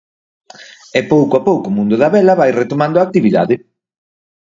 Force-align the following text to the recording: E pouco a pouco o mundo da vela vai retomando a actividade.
E 0.99 1.01
pouco 1.11 1.33
a 1.37 1.45
pouco 1.47 1.65
o 1.69 1.75
mundo 1.77 1.95
da 2.01 2.11
vela 2.15 2.39
vai 2.41 2.49
retomando 2.61 2.97
a 2.97 3.05
actividade. 3.07 3.55